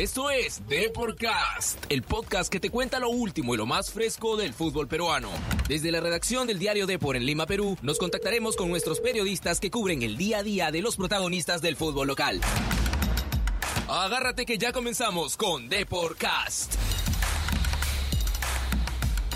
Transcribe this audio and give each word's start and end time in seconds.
Esto 0.00 0.30
es 0.30 0.66
Deporcast, 0.66 1.84
el 1.90 2.02
podcast 2.02 2.50
que 2.50 2.58
te 2.58 2.70
cuenta 2.70 2.98
lo 2.98 3.10
último 3.10 3.52
y 3.54 3.58
lo 3.58 3.66
más 3.66 3.90
fresco 3.90 4.38
del 4.38 4.54
fútbol 4.54 4.88
peruano. 4.88 5.28
Desde 5.68 5.92
la 5.92 6.00
redacción 6.00 6.46
del 6.46 6.58
diario 6.58 6.86
Depor 6.86 7.16
en 7.16 7.26
Lima, 7.26 7.44
Perú, 7.44 7.76
nos 7.82 7.98
contactaremos 7.98 8.56
con 8.56 8.70
nuestros 8.70 8.98
periodistas 8.98 9.60
que 9.60 9.70
cubren 9.70 10.00
el 10.00 10.16
día 10.16 10.38
a 10.38 10.42
día 10.42 10.70
de 10.70 10.80
los 10.80 10.96
protagonistas 10.96 11.60
del 11.60 11.76
fútbol 11.76 12.08
local. 12.08 12.40
Agárrate 13.90 14.46
que 14.46 14.56
ya 14.56 14.72
comenzamos 14.72 15.36
con 15.36 15.68
Deporcast. 15.68 16.76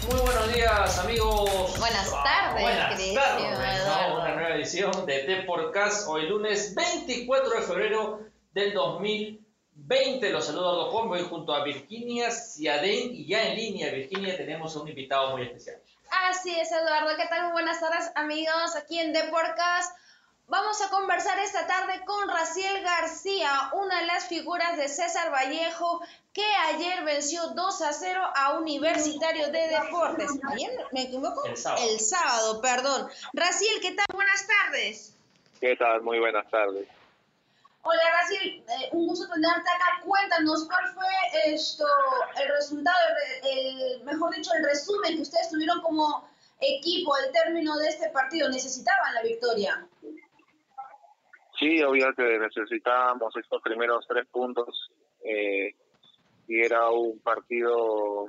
Muy 0.08 0.20
buenos 0.22 0.54
días, 0.54 0.98
amigos. 0.98 1.78
Buenas 1.78 2.10
tardes, 2.10 2.62
Buenas 2.62 3.14
tardes, 3.14 3.86
¿no? 3.86 4.14
Una 4.18 4.34
nueva 4.34 4.56
edición 4.56 5.04
de 5.04 5.24
Deporcast, 5.24 6.08
hoy 6.08 6.26
lunes 6.26 6.74
24 6.74 7.50
de 7.50 7.62
febrero 7.66 8.20
del 8.54 8.72
2020. 8.72 9.43
Los 9.86 10.46
saludo 10.46 10.88
a 10.88 10.90
Juan, 10.90 11.08
voy 11.08 11.22
junto 11.22 11.54
a 11.54 11.62
Virginia 11.62 12.30
Ciadén 12.30 13.14
y 13.14 13.26
ya 13.26 13.48
en 13.48 13.56
línea, 13.56 13.92
Virginia, 13.92 14.36
tenemos 14.36 14.74
a 14.74 14.80
un 14.80 14.88
invitado 14.88 15.32
muy 15.32 15.42
especial. 15.42 15.76
Así 16.10 16.58
es, 16.58 16.72
Eduardo. 16.72 17.14
¿Qué 17.16 17.26
tal? 17.28 17.44
Muy 17.44 17.52
buenas 17.52 17.80
tardes, 17.80 18.10
amigos, 18.14 18.76
aquí 18.76 18.98
en 18.98 19.12
Deporcast. 19.12 19.96
Vamos 20.48 20.80
a 20.82 20.90
conversar 20.90 21.38
esta 21.38 21.66
tarde 21.66 22.00
con 22.06 22.28
Raciel 22.28 22.82
García, 22.82 23.70
una 23.74 24.00
de 24.00 24.06
las 24.06 24.26
figuras 24.26 24.76
de 24.76 24.88
César 24.88 25.30
Vallejo, 25.30 26.00
que 26.32 26.46
ayer 26.72 27.04
venció 27.04 27.48
2 27.48 27.82
a 27.82 27.92
0 27.92 28.20
a 28.34 28.58
Universitario 28.58 29.52
de 29.52 29.68
Deportes. 29.68 30.30
¿Ayer 30.50 30.70
me 30.92 31.02
equivoco? 31.02 31.44
El 31.46 31.56
sábado. 31.56 31.86
El 31.88 32.00
sábado, 32.00 32.60
perdón. 32.60 33.08
Raciel, 33.32 33.80
¿qué 33.80 33.92
tal? 33.92 34.06
Buenas 34.12 34.46
tardes. 34.46 35.16
¿Qué 35.60 35.76
tal? 35.76 36.02
Muy 36.02 36.18
buenas 36.18 36.50
tardes. 36.50 36.88
Hola, 37.86 38.00
Raciel, 38.18 38.64
eh, 38.66 38.88
un 38.92 39.06
gusto 39.08 39.28
tenerte 39.32 39.68
acá. 39.68 40.00
Cuéntanos 40.06 40.66
cuál 40.66 40.86
fue 40.94 41.04
esto, 41.52 41.84
el 42.40 42.48
resultado, 42.48 42.96
el, 43.42 43.58
el- 43.98 44.04
mejor 44.04 44.34
dicho, 44.34 44.50
el 44.56 44.64
resumen 44.64 45.16
que 45.16 45.22
ustedes 45.22 45.50
tuvieron 45.50 45.82
como 45.82 46.26
equipo 46.60 47.14
al 47.14 47.30
término 47.30 47.76
de 47.76 47.88
este 47.88 48.08
partido. 48.08 48.48
Necesitaban 48.48 49.14
la 49.14 49.22
victoria. 49.22 49.86
Sí, 51.58 51.82
obvio 51.82 52.14
que 52.14 52.38
necesitábamos 52.38 53.36
estos 53.36 53.60
primeros 53.62 54.06
tres 54.08 54.26
puntos 54.28 54.90
eh, 55.22 55.74
y 56.48 56.60
era 56.64 56.88
un 56.88 57.18
partido 57.20 58.26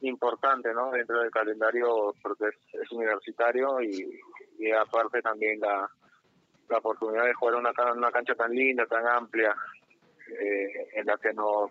importante 0.00 0.74
¿no? 0.74 0.90
dentro 0.90 1.20
del 1.20 1.30
calendario 1.30 2.12
porque 2.22 2.46
es, 2.72 2.90
universitario 2.90 3.80
y 3.80 4.70
aparte 4.72 5.22
también 5.22 5.58
la, 5.60 5.88
la 6.68 6.78
oportunidad 6.78 7.24
de 7.24 7.34
jugar 7.34 7.56
una, 7.56 7.72
ca- 7.72 7.92
una 7.92 8.10
cancha 8.10 8.34
tan 8.34 8.52
linda, 8.52 8.86
tan 8.86 9.06
amplia, 9.06 9.54
eh, 10.28 10.88
en 10.94 11.06
la 11.06 11.16
que 11.18 11.32
nos, 11.32 11.70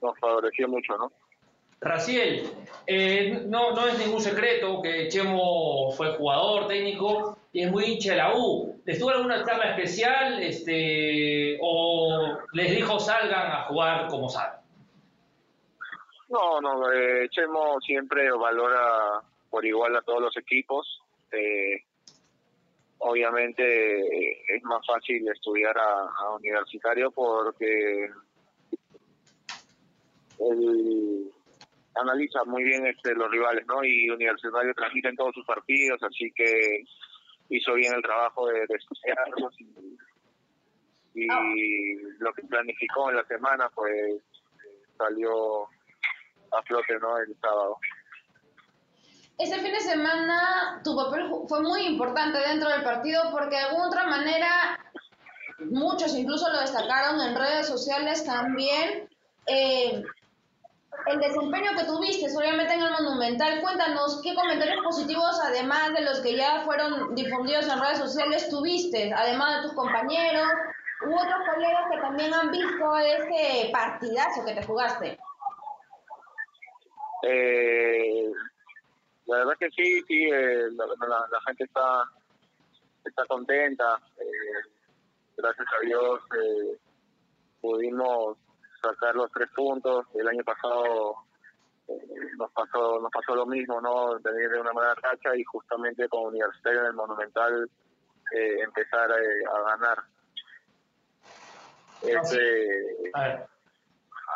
nos 0.00 0.18
favoreció 0.18 0.68
mucho, 0.68 0.96
¿no? 0.96 1.12
Raciel, 1.80 2.48
eh, 2.86 3.42
no, 3.46 3.72
no 3.72 3.86
es 3.88 3.98
ningún 3.98 4.20
secreto 4.20 4.80
que 4.80 5.08
Chemo 5.08 5.90
fue 5.92 6.14
jugador 6.16 6.68
técnico 6.68 7.38
y 7.52 7.64
es 7.64 7.72
muy 7.72 7.84
hincha 7.86 8.12
de 8.12 8.18
la 8.18 8.36
U. 8.36 8.80
¿Les 8.84 9.00
tuvo 9.00 9.10
alguna 9.10 9.44
charla 9.44 9.70
especial 9.74 10.40
este, 10.42 11.58
o 11.60 12.38
les 12.52 12.70
dijo 12.76 13.00
salgan 13.00 13.50
a 13.50 13.64
jugar 13.64 14.06
como 14.08 14.28
saben? 14.28 14.60
No, 16.28 16.60
no, 16.60 16.92
eh, 16.92 17.28
Chemo 17.30 17.80
siempre 17.80 18.30
valora 18.30 19.20
por 19.50 19.66
igual 19.66 19.96
a 19.96 20.02
todos 20.02 20.20
los 20.22 20.36
equipos. 20.36 21.02
Eh, 21.32 21.82
obviamente 23.02 23.62
eh, 23.62 24.42
es 24.48 24.62
más 24.64 24.84
fácil 24.86 25.26
estudiar 25.28 25.76
a, 25.76 26.08
a 26.08 26.34
universitario 26.36 27.10
porque 27.10 28.10
él 30.38 31.30
analiza 31.94 32.44
muy 32.44 32.62
bien 32.62 32.86
este, 32.86 33.14
los 33.14 33.30
rivales, 33.30 33.66
¿no? 33.66 33.84
Y 33.84 34.08
universitario 34.08 34.72
transmite 34.74 35.08
en 35.08 35.16
todos 35.16 35.34
sus 35.34 35.44
partidos, 35.44 36.02
así 36.02 36.30
que 36.34 36.84
hizo 37.48 37.74
bien 37.74 37.92
el 37.94 38.02
trabajo 38.02 38.46
de, 38.46 38.60
de 38.66 38.74
estudiarlos 38.74 39.60
y, 41.14 41.24
y 41.24 41.96
lo 42.18 42.32
que 42.32 42.42
planificó 42.44 43.10
en 43.10 43.16
la 43.16 43.24
semana, 43.26 43.68
pues 43.74 44.22
salió 44.96 45.64
a 45.64 46.62
flote, 46.66 46.98
¿no? 47.00 47.18
El 47.18 47.36
sábado. 47.40 47.76
Este 49.38 49.58
fin 49.58 49.72
de 49.72 49.80
semana 49.80 50.80
tu 50.84 50.94
papel 50.94 51.30
fue 51.48 51.62
muy 51.62 51.86
importante 51.86 52.38
dentro 52.38 52.68
del 52.68 52.84
partido 52.84 53.22
porque 53.30 53.56
de 53.56 53.62
alguna 53.62 53.88
otra 53.88 54.06
manera 54.06 54.78
muchos 55.70 56.14
incluso 56.14 56.48
lo 56.50 56.60
destacaron 56.60 57.20
en 57.20 57.34
redes 57.34 57.66
sociales 57.66 58.24
también. 58.24 59.08
eh, 59.46 60.02
el 61.06 61.18
desempeño 61.18 61.72
que 61.76 61.84
tuviste, 61.84 62.26
obviamente 62.36 62.74
en 62.74 62.82
el 62.82 62.90
Monumental, 62.90 63.60
cuéntanos 63.60 64.20
qué 64.22 64.34
comentarios 64.34 64.84
positivos, 64.84 65.40
además 65.42 65.92
de 65.94 66.02
los 66.02 66.20
que 66.20 66.36
ya 66.36 66.62
fueron 66.64 67.14
difundidos 67.14 67.68
en 67.68 67.80
redes 67.80 67.98
sociales, 67.98 68.48
tuviste, 68.48 69.12
además 69.12 69.56
de 69.56 69.62
tus 69.62 69.72
compañeros 69.72 70.48
u 71.06 71.14
otros 71.14 71.40
colegas 71.52 71.84
que 71.90 71.98
también 71.98 72.32
han 72.32 72.50
visto 72.50 72.96
este 72.98 73.70
partidazo 73.72 74.44
que 74.44 74.54
te 74.54 74.62
jugaste. 74.62 75.18
Eh, 77.24 78.30
la 79.26 79.36
verdad 79.38 79.54
que 79.58 79.70
sí, 79.70 80.02
sí, 80.08 80.24
eh, 80.32 80.68
la, 80.72 80.86
la- 80.86 81.26
la 81.30 81.40
gente 81.46 81.64
está 81.64 82.04
está 83.04 83.24
contenta. 83.26 84.00
eh, 84.18 84.68
gracias 85.36 85.66
a 85.66 85.86
Dios 85.86 86.20
eh, 86.40 86.78
pudimos 87.60 88.36
sacar 88.82 89.14
los 89.16 89.30
tres 89.32 89.48
puntos. 89.54 90.06
El 90.14 90.28
año 90.28 90.44
pasado 90.44 91.14
eh, 91.88 91.92
nos 92.36 92.50
pasó 92.52 93.00
nos 93.00 93.10
pasó 93.10 93.34
lo 93.34 93.46
mismo, 93.46 93.80
no 93.80 94.18
venir 94.20 94.48
de 94.50 94.60
una 94.60 94.72
mala 94.72 94.94
racha 94.96 95.34
y 95.36 95.42
justamente 95.44 96.08
con 96.08 96.26
Universitario 96.26 96.80
en 96.80 96.86
el 96.86 96.92
Monumental 96.94 97.70
eh, 98.34 98.60
empezar 98.60 99.10
a 99.12 99.60
ganar. 99.70 99.98
Este, 102.02 103.10
A 103.14 103.20
ver, 103.22 103.46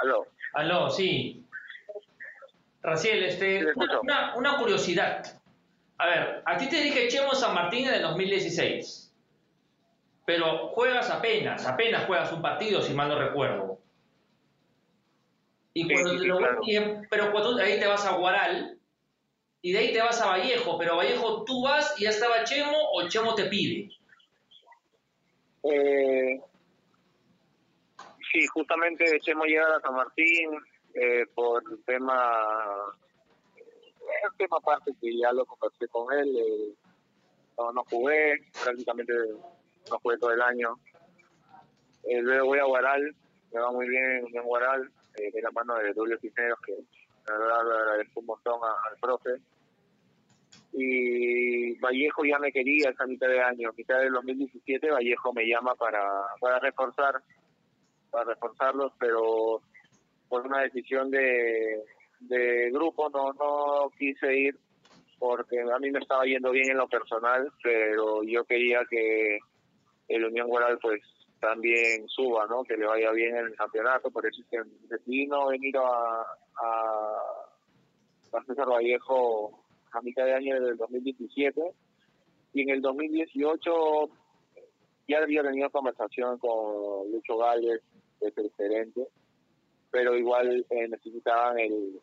aló. 0.02 0.26
aló, 0.54 0.90
sí. 0.90 1.44
Raciel, 2.86 3.24
este, 3.24 3.60
Sí, 3.60 3.66
una, 4.02 4.36
una 4.36 4.56
curiosidad. 4.58 5.40
A 5.98 6.06
ver, 6.06 6.42
a 6.46 6.56
ti 6.56 6.68
te 6.68 6.76
dije 6.80 7.08
Chemo 7.08 7.34
San 7.34 7.52
Martín 7.52 7.88
en 7.88 7.94
el 7.94 8.02
2016, 8.02 9.12
pero 10.24 10.68
juegas 10.68 11.10
apenas, 11.10 11.66
apenas 11.66 12.04
juegas 12.06 12.32
un 12.32 12.40
partido, 12.42 12.80
si 12.82 12.94
mal 12.94 13.08
no 13.08 13.18
recuerdo. 13.18 13.80
Y 15.74 15.92
cuando 15.92 16.10
sí, 16.18 16.26
lo- 16.26 16.38
claro. 16.38 16.60
pero 17.10 17.32
cuando 17.32 17.54
de 17.56 17.64
ahí 17.64 17.80
te 17.80 17.86
vas 17.88 18.06
a 18.06 18.12
Guaral 18.16 18.78
y 19.62 19.72
de 19.72 19.78
ahí 19.78 19.92
te 19.92 20.00
vas 20.00 20.20
a 20.22 20.26
Vallejo, 20.28 20.78
pero 20.78 20.96
Vallejo 20.96 21.44
tú 21.44 21.64
vas 21.64 21.92
y 21.98 22.04
ya 22.04 22.10
estaba 22.10 22.44
Chemo 22.44 22.76
o 22.92 23.08
Chemo 23.08 23.34
te 23.34 23.46
pide. 23.46 23.90
Eh, 25.64 26.40
sí, 28.32 28.46
justamente 28.46 29.18
hemos 29.26 29.46
llegado 29.48 29.76
a 29.76 29.80
San 29.80 29.94
Martín 29.96 30.50
eh, 30.96 31.26
por 31.34 31.62
tema, 31.84 32.32
el 34.00 34.36
tema 34.38 34.56
aparte 34.56 34.92
que 34.98 35.16
ya 35.18 35.30
lo 35.32 35.44
conversé 35.44 35.86
con 35.88 36.10
él, 36.14 36.36
eh, 36.36 36.74
no, 37.58 37.84
jugué, 37.84 38.34
prácticamente 38.64 39.12
no 39.90 39.98
jugué 39.98 40.16
todo 40.18 40.32
el 40.32 40.40
año. 40.40 40.78
Eh, 42.04 42.22
luego 42.22 42.46
voy 42.46 42.58
a 42.58 42.64
Guaral, 42.64 43.14
me 43.52 43.60
va 43.60 43.72
muy 43.72 43.88
bien 43.88 44.26
en 44.32 44.42
Guaral, 44.42 44.90
eh, 45.16 45.30
de 45.32 45.42
la 45.42 45.50
mano 45.50 45.74
de 45.76 45.92
Julio 45.92 46.18
Cisneros, 46.18 46.58
que 46.64 46.72
la 47.26 47.38
verdad 47.38 47.64
le 47.64 47.74
agradezco 47.74 48.20
un 48.20 48.26
montón 48.26 48.60
al 48.64 48.98
profe. 48.98 49.30
Y 50.72 51.78
Vallejo 51.78 52.24
ya 52.24 52.38
me 52.38 52.52
quería 52.52 52.90
esa 52.90 53.06
mitad 53.06 53.28
de 53.28 53.42
año, 53.42 53.70
mitad 53.76 53.98
del 53.98 54.12
2017 54.12 54.90
Vallejo 54.90 55.32
me 55.34 55.46
llama 55.46 55.74
para, 55.74 56.02
para 56.40 56.58
reforzar, 56.58 57.22
para 58.10 58.24
reforzarlos, 58.24 58.92
pero 58.98 59.60
por 60.28 60.46
una 60.46 60.62
decisión 60.62 61.10
de, 61.10 61.82
de 62.20 62.70
grupo 62.70 63.08
no, 63.10 63.32
no 63.32 63.90
quise 63.98 64.36
ir 64.36 64.56
porque 65.18 65.60
a 65.60 65.78
mí 65.78 65.90
me 65.90 65.98
estaba 65.98 66.24
yendo 66.24 66.50
bien 66.50 66.70
en 66.70 66.76
lo 66.76 66.88
personal, 66.88 67.50
pero 67.62 68.22
yo 68.22 68.44
quería 68.44 68.80
que 68.88 69.38
el 70.08 70.24
Unión 70.24 70.48
Guaral 70.48 70.78
pues 70.80 71.00
también 71.40 72.06
suba, 72.08 72.46
¿no? 72.46 72.64
Que 72.64 72.76
le 72.76 72.86
vaya 72.86 73.10
bien 73.12 73.36
en 73.36 73.46
el 73.46 73.56
campeonato, 73.56 74.10
por 74.10 74.26
eso 74.26 74.42
es 74.42 74.46
que 74.48 74.58
decidí 74.88 75.26
no 75.26 75.48
venir 75.48 75.76
a, 75.78 76.20
a, 76.62 77.18
a 78.32 78.44
César 78.44 78.68
Vallejo 78.68 79.62
a 79.92 80.02
mitad 80.02 80.24
de 80.24 80.34
año 80.34 80.60
del 80.60 80.76
2017 80.76 81.62
y 82.52 82.62
en 82.62 82.70
el 82.70 82.80
2018 82.82 84.10
ya 85.08 85.18
había 85.18 85.42
tenido 85.42 85.70
conversación 85.70 86.38
con 86.38 87.10
Lucho 87.12 87.38
Gálvez, 87.38 87.82
que 88.18 88.28
es 88.28 88.38
el 88.38 88.50
gerente, 88.56 89.06
pero 89.96 90.14
igual 90.14 90.66
eh, 90.68 90.88
necesitaban 90.88 91.58
el, 91.58 91.98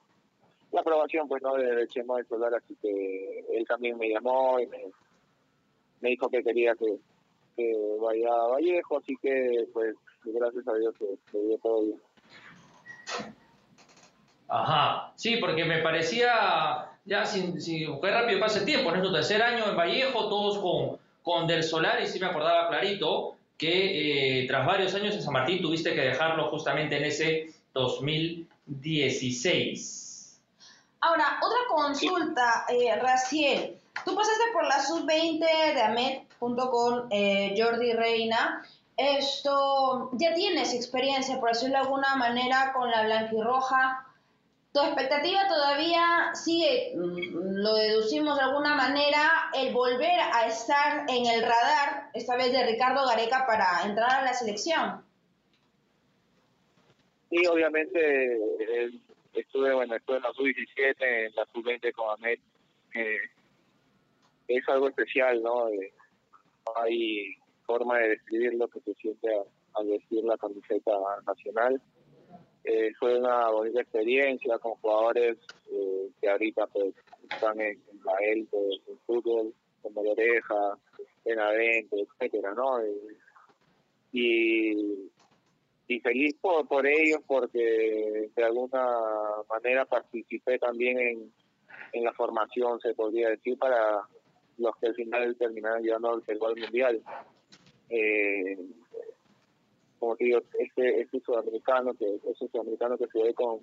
la 0.72 0.82
aprobación 0.82 1.28
pues 1.28 1.44
no 1.44 1.54
de, 1.54 1.76
de 1.76 1.88
Chemo 1.90 2.18
del 2.18 2.26
Solar, 2.26 2.52
así 2.56 2.76
que 2.82 3.46
él 3.54 3.68
también 3.68 4.00
me 4.00 4.10
llamó 4.10 4.60
y 4.60 4.66
me, 4.66 4.80
dijo 6.10 6.28
que 6.28 6.44
quería 6.44 6.74
que, 6.74 6.98
que 7.56 7.72
vaya 8.02 8.30
a 8.34 8.48
Vallejo, 8.48 8.98
así 8.98 9.16
que 9.22 9.68
pues 9.74 9.96
gracias 10.24 10.68
a 10.68 10.74
Dios 10.74 10.96
que, 10.98 11.38
dio 11.38 11.58
todo 11.60 11.84
bien. 11.84 12.02
Ajá, 14.48 15.14
sí, 15.16 15.38
porque 15.38 15.66
me 15.66 15.84
parecía, 15.84 16.98
ya 17.06 17.26
sin, 17.26 17.54
rápido 18.02 18.40
pasa 18.40 18.58
el 18.58 18.66
tiempo, 18.66 18.90
en 18.90 18.96
es 18.96 19.04
tu 19.04 19.14
tercer 19.14 19.44
año 19.44 19.70
en 19.70 19.78
Vallejo, 19.78 20.30
todos 20.30 20.58
con, 20.58 20.98
con 21.22 21.46
Del 21.46 21.62
Solar, 21.62 22.02
y 22.02 22.08
sí 22.08 22.20
me 22.20 22.26
acordaba 22.26 22.70
clarito 22.70 23.36
que 23.56 24.42
eh, 24.42 24.48
tras 24.48 24.66
varios 24.66 24.96
años 24.96 25.14
en 25.14 25.22
San 25.22 25.34
Martín 25.34 25.62
tuviste 25.62 25.94
que 25.94 26.02
dejarlo 26.02 26.50
justamente 26.50 26.98
en 26.98 27.04
ese 27.04 27.53
2016. 27.74 30.40
Ahora, 31.02 31.40
otra 31.42 31.58
consulta, 31.70 32.66
eh, 32.70 32.96
Raciel. 32.96 33.78
Tú 34.06 34.16
pasaste 34.16 34.44
por 34.54 34.66
la 34.66 34.82
sub-20 34.82 35.74
de 35.74 35.82
AMET 35.82 36.24
junto 36.40 36.72
con 36.72 37.08
eh, 37.12 37.54
Jordi 37.58 37.92
Reina. 37.94 38.64
Esto, 38.96 40.12
ya 40.14 40.34
tienes 40.34 40.74
experiencia, 40.74 41.40
por 41.40 41.50
decirlo 41.50 41.76
de 41.76 41.84
alguna 41.84 42.16
manera, 42.16 42.72
con 42.74 42.90
la 42.90 43.04
blanquirroja. 43.04 44.08
¿Tu 44.72 44.80
expectativa 44.80 45.48
todavía 45.48 46.32
sigue, 46.34 46.94
mm, 46.96 47.62
lo 47.62 47.76
deducimos 47.76 48.38
de 48.38 48.44
alguna 48.44 48.76
manera, 48.76 49.50
el 49.54 49.74
volver 49.74 50.20
a 50.20 50.48
estar 50.48 51.06
en 51.08 51.26
el 51.26 51.42
radar, 51.42 52.10
esta 52.14 52.36
vez 52.36 52.52
de 52.52 52.66
Ricardo 52.66 53.06
Gareca, 53.06 53.46
para 53.46 53.84
entrar 53.84 54.12
a 54.12 54.24
la 54.24 54.34
selección? 54.34 55.04
Sí, 57.34 57.48
obviamente 57.48 58.36
eh, 58.36 58.92
estuve, 59.34 59.74
bueno, 59.74 59.96
estuve 59.96 60.18
en 60.18 60.24
la 60.24 60.34
sub-17, 60.34 60.96
en 61.00 61.36
la 61.36 61.46
sub-20 61.52 61.92
con 61.94 62.12
Ahmed. 62.12 62.38
Eh, 62.94 63.18
es 64.48 64.70
algo 64.70 64.88
especial, 64.90 65.42
¿no? 65.42 65.66
no 65.66 66.74
hay 66.76 67.36
forma 67.66 67.98
de 67.98 68.10
describir 68.10 68.54
lo 68.54 68.68
que 68.68 68.82
se 68.82 68.94
siente 68.96 69.30
al 69.74 69.88
vestir 69.88 70.24
la 70.24 70.38
camiseta 70.38 70.92
nacional. 71.26 71.82
Eh, 72.66 72.94
fue 73.00 73.18
una 73.18 73.50
bonita 73.50 73.82
experiencia 73.82 74.60
con 74.60 74.76
jugadores 74.76 75.38
eh, 75.72 76.10
que 76.22 76.30
ahorita 76.30 76.68
pues 76.68 76.94
están 77.32 77.60
en, 77.60 77.82
la 78.06 78.14
élite 78.22 78.58
del 78.58 79.00
fútbol, 79.08 79.54
como 79.82 80.02
Oreja, 80.02 80.78
Benavente, 81.26 81.96
etcétera, 82.00 82.54
¿no? 82.54 82.80
Eh, 82.80 83.18
y, 84.12 85.10
y 85.88 86.00
feliz 86.00 86.36
por, 86.42 86.68
por 86.68 86.88
ellos 86.88 87.20
porque 87.28 88.30
de 88.36 88.44
alguna 88.44 88.88
manera 89.50 89.86
participé 89.86 90.58
también 90.58 91.00
en, 91.00 91.34
en 91.94 92.04
la 92.04 92.14
formación, 92.14 92.80
se 92.80 92.94
podría 92.94 93.30
decir, 93.30 93.58
para 93.58 94.02
los 94.58 94.76
que 94.78 94.88
al 94.88 94.96
final 94.96 95.36
terminaron 95.38 95.84
llevando 95.84 96.14
al 96.14 96.22
Perú 96.22 96.56
Mundial. 96.58 97.02
Eh, 97.90 98.58
como 100.00 100.16
te 100.16 100.26
digo, 100.26 100.40
este, 100.60 101.02
este 101.02 101.20
sudamericano 101.22 101.94
que 101.94 102.20
ese 102.30 102.48
sudamericano 102.48 102.98
que 102.98 103.08
jugué 103.08 103.34
con, 103.34 103.60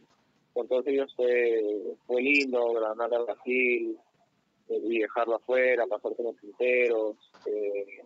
con 0.52 0.68
todos 0.68 0.86
ellos 0.86 1.12
fue, 1.14 1.62
fue 2.06 2.22
lindo, 2.22 2.72
ganar 2.74 3.12
a 3.12 3.22
Brasil 3.22 3.98
eh, 4.68 4.80
y 4.82 4.98
dejarlo 5.00 5.36
afuera, 5.36 5.86
pasar 5.86 6.14
con 6.16 6.26
los 6.26 6.38
quinteros, 6.38 7.16
eh, 7.46 8.04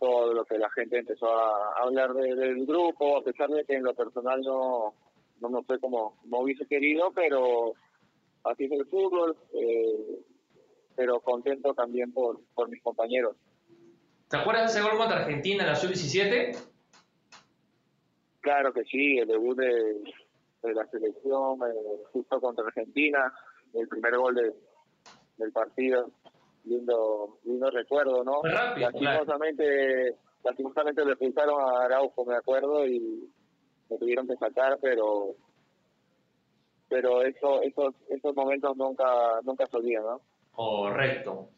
todo 0.00 0.32
lo 0.32 0.44
que 0.44 0.58
la 0.58 0.70
gente 0.70 0.98
empezó 0.98 1.28
a 1.28 1.82
hablar 1.82 2.12
del 2.14 2.66
grupo, 2.66 3.18
a 3.18 3.22
pesar 3.22 3.48
de 3.50 3.64
que 3.64 3.74
en 3.74 3.84
lo 3.84 3.94
personal 3.94 4.40
no, 4.40 4.94
no 5.40 5.48
me 5.48 5.62
fue 5.64 5.78
como, 5.78 6.16
como 6.20 6.40
hubiese 6.40 6.66
querido, 6.66 7.12
pero 7.14 7.74
así 8.44 8.64
es 8.64 8.72
el 8.72 8.86
fútbol. 8.86 9.36
Eh, 9.52 10.20
pero 10.96 11.20
contento 11.20 11.74
también 11.74 12.10
por, 12.12 12.40
por 12.54 12.68
mis 12.70 12.82
compañeros. 12.82 13.36
¿Te 14.28 14.38
acuerdas 14.38 14.72
de 14.72 14.80
ese 14.80 14.88
gol 14.88 14.98
contra 14.98 15.20
Argentina 15.20 15.62
en 15.62 15.68
la 15.68 15.76
sub-17? 15.76 16.58
Claro 18.40 18.72
que 18.72 18.84
sí, 18.84 19.18
el 19.18 19.28
debut 19.28 19.56
de, 19.56 20.02
la 20.74 20.86
selección, 20.86 21.60
eh, 21.62 22.02
justo 22.12 22.40
contra 22.40 22.64
Argentina, 22.66 23.32
el 23.74 23.86
primer 23.86 24.16
gol 24.16 24.34
del 25.36 25.52
partido. 25.52 26.10
Lindo, 26.66 27.38
lindo 27.44 27.70
recuerdo, 27.70 28.22
¿no? 28.24 28.42
rápido, 28.42 28.90
lastimosamente, 28.90 30.16
lastimosamente 30.44 31.04
le 31.04 31.12
expulsaron 31.12 31.60
a 31.60 31.84
Araujo, 31.84 32.24
me 32.24 32.36
acuerdo, 32.36 32.86
y 32.86 33.30
me 33.88 33.98
tuvieron 33.98 34.26
que 34.26 34.36
sacar, 34.36 34.78
pero 34.82 35.36
pero 36.88 37.22
eso, 37.22 37.62
esos, 37.62 37.94
esos 38.08 38.34
momentos 38.34 38.76
nunca, 38.76 39.04
nunca 39.42 39.66
se 39.66 39.76
olvidan, 39.76 40.04
¿no? 40.04 40.20
Correcto. 40.52 41.48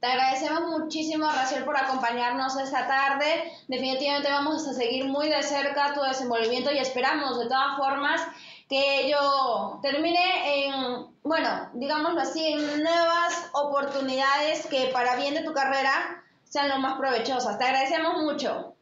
Te 0.00 0.06
agradecemos 0.06 0.78
muchísimo, 0.78 1.26
Raciel, 1.26 1.64
por 1.64 1.76
acompañarnos 1.76 2.56
esta 2.58 2.86
tarde. 2.86 3.50
Definitivamente 3.66 4.30
vamos 4.30 4.66
a 4.66 4.72
seguir 4.72 5.06
muy 5.06 5.28
de 5.28 5.42
cerca 5.42 5.92
tu 5.92 6.00
desenvolvimiento 6.02 6.70
y 6.72 6.78
esperamos, 6.78 7.38
de 7.38 7.48
todas 7.48 7.76
formas, 7.76 8.22
que 8.68 9.06
ello 9.06 9.80
termine 9.82 10.66
en, 10.66 11.07
bueno, 11.22 11.70
digámoslo 11.74 12.20
así, 12.20 12.54
nuevas 12.54 13.50
oportunidades 13.52 14.66
que 14.66 14.90
para 14.92 15.16
bien 15.16 15.34
de 15.34 15.42
tu 15.42 15.52
carrera 15.52 16.24
sean 16.44 16.68
lo 16.68 16.78
más 16.78 16.98
provechosas. 16.98 17.58
Te 17.58 17.64
agradecemos 17.64 18.22
mucho. 18.22 18.74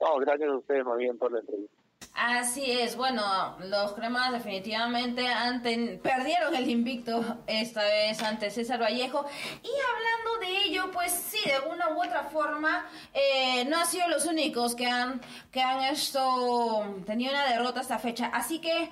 No, 0.00 0.16
gracias 0.16 0.48
a 0.48 0.56
ustedes, 0.56 0.84
más 0.84 0.98
bien, 0.98 1.16
por 1.16 1.30
la 1.32 1.40
entrevista. 1.40 1.81
Así 2.14 2.70
es, 2.70 2.94
bueno, 2.94 3.56
los 3.60 3.94
cremas 3.94 4.32
definitivamente 4.32 5.98
perdieron 6.02 6.54
el 6.54 6.68
invicto 6.68 7.38
esta 7.46 7.82
vez 7.84 8.22
ante 8.22 8.50
César 8.50 8.82
Vallejo. 8.82 9.24
Y 9.62 9.68
hablando 9.68 10.46
de 10.46 10.64
ello, 10.64 10.90
pues 10.92 11.10
sí, 11.10 11.38
de 11.48 11.58
una 11.70 11.88
u 11.88 12.02
otra 12.04 12.24
forma, 12.24 12.86
eh, 13.14 13.64
no 13.64 13.78
han 13.78 13.86
sido 13.86 14.08
los 14.08 14.26
únicos 14.26 14.74
que 14.74 14.86
han, 14.86 15.22
que 15.50 15.62
han 15.62 15.84
esto, 15.84 17.02
tenido 17.06 17.32
una 17.32 17.46
derrota 17.46 17.80
esta 17.80 17.98
fecha. 17.98 18.26
Así 18.26 18.58
que 18.58 18.90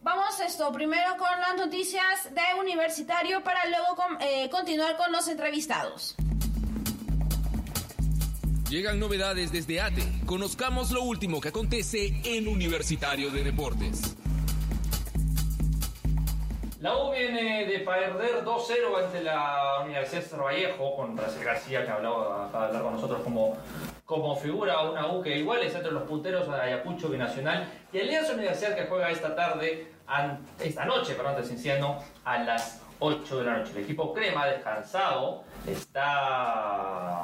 vamos 0.00 0.40
esto 0.40 0.72
primero 0.72 1.18
con 1.18 1.38
las 1.40 1.56
noticias 1.56 2.32
de 2.34 2.58
Universitario 2.58 3.44
para 3.44 3.66
luego 3.66 3.96
eh, 4.20 4.48
continuar 4.48 4.96
con 4.96 5.12
los 5.12 5.28
entrevistados. 5.28 6.16
Llegan 8.74 8.98
novedades 8.98 9.52
desde 9.52 9.80
ATE. 9.80 10.02
Conozcamos 10.26 10.90
lo 10.90 11.02
último 11.02 11.40
que 11.40 11.50
acontece 11.50 12.12
en 12.24 12.48
Universitario 12.48 13.30
de 13.30 13.44
Deportes. 13.44 14.16
La 16.80 16.96
U 16.96 17.12
viene 17.12 17.66
de 17.66 17.78
perder 17.78 18.44
2-0 18.44 19.04
ante 19.04 19.22
la 19.22 19.78
Universidad 19.84 20.24
de 20.24 20.36
Vallejo 20.38 20.96
con 20.96 21.16
Racer 21.16 21.44
García, 21.44 21.84
que 21.84 21.92
hablaba, 21.92 22.48
acaba 22.48 22.66
hablar 22.66 22.82
con 22.82 22.94
nosotros 22.94 23.20
como, 23.22 23.56
como 24.04 24.34
figura, 24.34 24.82
una 24.82 25.06
U 25.06 25.22
que 25.22 25.38
igual 25.38 25.62
es 25.62 25.72
entre 25.72 25.92
los 25.92 26.02
punteros 26.02 26.48
de 26.48 26.60
Ayacucho 26.60 27.08
Binacional 27.08 27.70
y 27.92 28.00
Alianza 28.00 28.32
Universidad 28.32 28.74
que 28.74 28.86
juega 28.86 29.08
esta 29.08 29.36
tarde, 29.36 29.86
esta 30.58 30.84
noche, 30.84 31.14
perdón, 31.14 31.36
diciendo, 31.48 32.02
a 32.24 32.38
las 32.38 32.82
8 32.98 33.38
de 33.38 33.44
la 33.44 33.58
noche. 33.58 33.70
El 33.76 33.84
equipo 33.84 34.12
Crema, 34.12 34.46
descansado, 34.46 35.44
está 35.64 37.22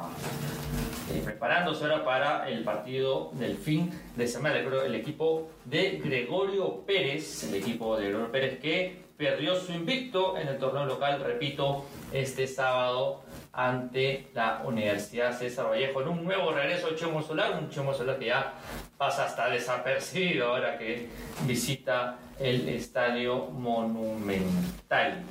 preparándose 1.19 1.83
ahora 1.83 2.03
para 2.05 2.49
el 2.49 2.63
partido 2.63 3.31
del 3.33 3.57
fin 3.57 3.91
de 4.15 4.27
semana. 4.27 4.59
El 4.59 4.95
equipo 4.95 5.49
de 5.65 6.01
Gregorio 6.03 6.85
Pérez, 6.85 7.43
el 7.43 7.55
equipo 7.55 7.97
de 7.97 8.05
Gregorio 8.05 8.31
Pérez 8.31 8.59
que 8.59 9.01
perdió 9.17 9.55
su 9.55 9.71
invicto 9.71 10.37
en 10.37 10.47
el 10.47 10.57
torneo 10.57 10.85
local, 10.85 11.21
repito, 11.23 11.85
este 12.11 12.47
sábado 12.47 13.21
ante 13.53 14.29
la 14.33 14.63
Universidad 14.65 15.37
César 15.37 15.69
Vallejo 15.69 16.01
en 16.01 16.07
un 16.07 16.23
nuevo 16.23 16.51
regreso 16.51 16.87
de 16.87 16.95
Chemo 16.95 17.21
Solar, 17.21 17.59
un 17.61 17.69
Chemo 17.69 17.93
Solar 17.93 18.17
que 18.17 18.25
ya 18.25 18.53
pasa 18.97 19.25
hasta 19.25 19.49
desapercibido 19.49 20.47
ahora 20.47 20.77
que 20.77 21.09
visita 21.45 22.17
el 22.39 22.67
Estadio 22.69 23.47
Monumental. 23.51 25.23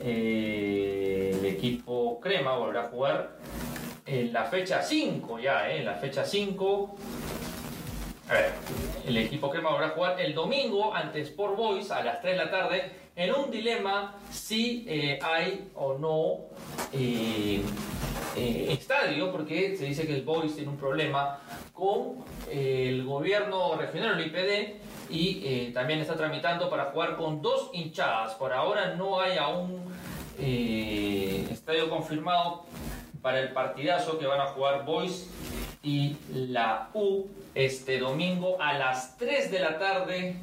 Eh, 0.00 1.34
el 1.38 1.46
equipo 1.46 2.20
Crema 2.20 2.56
volverá 2.56 2.82
a 2.82 2.88
jugar 2.88 3.36
en 4.06 4.32
la 4.32 4.44
fecha 4.44 4.82
5 4.82 5.38
ya, 5.38 5.70
¿eh? 5.70 5.78
en 5.78 5.86
la 5.86 5.94
fecha 5.94 6.24
5. 6.24 6.96
A 8.28 8.32
ver, 8.32 8.52
el 9.06 9.16
equipo 9.18 9.50
Crema 9.50 9.70
va 9.70 9.86
a 9.86 9.90
jugar 9.90 10.20
el 10.20 10.34
domingo 10.34 10.94
ante 10.94 11.20
Sport 11.20 11.56
Boys 11.56 11.90
a 11.90 12.02
las 12.02 12.20
3 12.22 12.38
de 12.38 12.44
la 12.44 12.50
tarde 12.50 12.90
en 13.16 13.34
un 13.34 13.50
dilema 13.50 14.16
si 14.30 14.84
eh, 14.88 15.18
hay 15.22 15.70
o 15.74 15.98
no 15.98 16.40
eh, 16.92 17.62
estadio, 18.36 19.30
porque 19.30 19.76
se 19.76 19.84
dice 19.84 20.06
que 20.06 20.14
el 20.14 20.22
Boys 20.22 20.56
tiene 20.56 20.70
un 20.70 20.76
problema 20.76 21.38
con 21.72 22.24
el 22.50 23.04
gobierno 23.04 23.76
regional, 23.76 24.18
el 24.18 24.26
IPD, 24.26 24.80
y 25.10 25.70
también 25.72 26.00
está 26.00 26.16
tramitando 26.16 26.68
para 26.68 26.86
jugar 26.86 27.16
con 27.16 27.40
dos 27.40 27.70
hinchadas. 27.72 28.34
Por 28.34 28.52
ahora 28.52 28.94
no 28.94 29.20
hay 29.20 29.38
aún 29.38 29.84
estadio 30.36 31.88
confirmado 31.88 32.64
para 33.24 33.40
el 33.40 33.54
partidazo 33.54 34.18
que 34.18 34.26
van 34.26 34.38
a 34.38 34.48
jugar 34.48 34.84
Boys 34.84 35.30
y 35.82 36.14
la 36.30 36.90
U 36.92 37.26
este 37.54 37.98
domingo 37.98 38.60
a 38.60 38.74
las 38.74 39.16
3 39.16 39.50
de 39.50 39.60
la 39.60 39.78
tarde. 39.78 40.36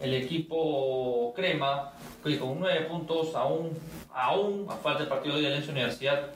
El 0.00 0.14
equipo 0.14 1.34
Crema, 1.36 1.92
que 2.24 2.38
con 2.38 2.58
9 2.60 2.86
puntos 2.86 3.34
aún, 3.34 3.78
aún 4.14 4.66
a 4.70 4.76
falta 4.76 5.00
del 5.00 5.08
partido 5.08 5.38
de 5.38 5.48
Alianza 5.48 5.72
Universidad, 5.72 6.30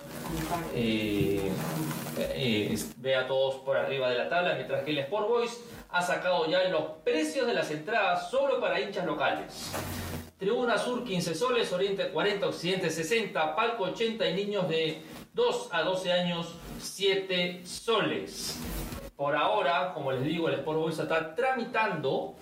eh, 0.74 1.50
eh, 2.18 2.78
ve 2.98 3.16
a 3.16 3.26
todos 3.26 3.54
por 3.56 3.78
arriba 3.78 4.10
de 4.10 4.18
la 4.18 4.28
tabla, 4.28 4.56
mientras 4.56 4.84
que 4.84 4.90
el 4.90 4.98
Sport 4.98 5.26
Boys 5.26 5.58
ha 5.88 6.02
sacado 6.02 6.46
ya 6.50 6.64
los 6.64 6.82
precios 7.02 7.46
de 7.46 7.54
las 7.54 7.70
entradas 7.70 8.30
solo 8.30 8.60
para 8.60 8.78
hinchas 8.78 9.06
locales. 9.06 9.72
Tribuna 10.38 10.78
Sur 10.78 11.02
15 11.02 11.34
soles, 11.34 11.72
Oriente 11.72 12.10
40, 12.10 12.46
Occidente 12.46 12.90
60, 12.90 13.56
Palco 13.56 13.84
80 13.84 14.28
y 14.28 14.34
niños 14.34 14.68
de 14.68 15.02
2 15.38 15.68
a 15.70 15.82
12 15.82 16.12
años 16.12 16.52
7 16.80 17.60
soles. 17.64 18.58
Por 19.14 19.36
ahora, 19.36 19.92
como 19.94 20.10
les 20.10 20.24
digo, 20.24 20.48
el 20.48 20.54
Sport 20.56 20.78
Boys 20.80 20.98
está 20.98 21.32
tramitando, 21.36 22.34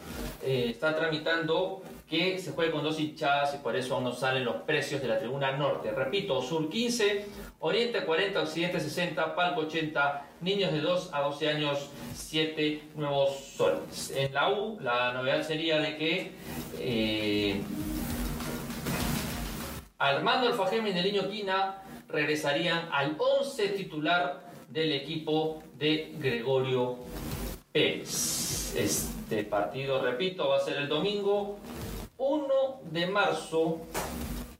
eh, 0.43 0.69
está 0.71 0.97
tramitando 0.97 1.83
que 2.09 2.38
se 2.38 2.53
juegue 2.53 2.73
con 2.73 2.83
dos 2.83 2.99
hinchadas 2.99 3.55
y 3.55 3.59
por 3.59 3.76
eso 3.76 3.97
aún 3.97 4.05
no 4.05 4.12
salen 4.12 4.47
los 4.47 4.57
precios 4.62 5.03
de 5.03 5.09
la 5.09 5.19
tribuna 5.19 5.53
norte. 5.53 5.91
Repito, 5.91 6.41
Sur 6.41 6.71
15, 6.71 7.26
Oriente 7.61 8.03
40, 8.03 8.41
Occidente 8.41 8.81
60, 8.81 9.35
Palco 9.35 9.61
80, 9.61 10.29
niños 10.41 10.73
de 10.73 10.81
2 10.81 11.11
a 11.12 11.21
12 11.21 11.49
años 11.50 11.91
7 12.15 12.93
nuevos 12.95 13.37
soles. 13.59 14.11
En 14.17 14.33
la 14.33 14.49
U, 14.49 14.79
la 14.81 15.12
novedad 15.12 15.43
sería 15.43 15.81
de 15.81 15.99
que 15.99 16.33
eh, 16.79 17.61
Armando 19.99 20.47
Alfajeme 20.49 20.91
y 20.91 20.95
Neliño 20.95 21.29
Quina 21.29 21.83
regresarían 22.09 22.89
al 22.93 23.17
11 23.19 23.69
titular 23.71 24.47
del 24.69 24.93
equipo 24.93 25.63
de 25.77 26.15
Gregorio 26.19 26.99
Pérez. 27.73 28.75
Este 28.77 29.45
partido, 29.45 30.03
repito, 30.03 30.49
va 30.49 30.57
a 30.59 30.61
ser 30.61 30.77
el 30.77 30.89
domingo 30.89 31.59
1 32.19 32.47
de 32.91 33.07
marzo 33.07 33.81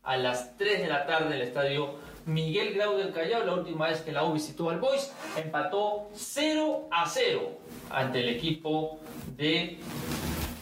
a 0.03 0.17
las 0.17 0.57
3 0.57 0.83
de 0.83 0.89
la 0.89 1.07
tarde 1.07 1.27
en 1.27 1.33
el 1.33 1.43
estadio 1.43 1.95
Miguel 2.27 2.75
Grau 2.75 2.97
del 2.97 3.13
Callao. 3.13 3.45
La 3.45 3.55
última 3.55 3.89
vez 3.89 4.01
que 4.01 4.13
la 4.13 4.25
U 4.25 4.33
visitó 4.33 4.71
al 4.71 4.81
Boys 4.81 5.13
empató 5.37 6.09
0 6.15 6.89
a 6.91 7.09
0 7.09 7.59
ante 7.91 8.21
el 8.21 8.29
equipo 8.29 8.99
de 9.37 9.79